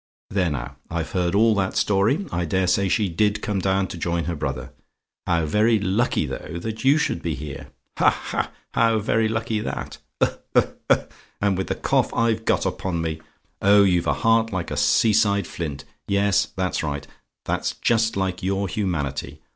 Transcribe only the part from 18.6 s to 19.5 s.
humanity.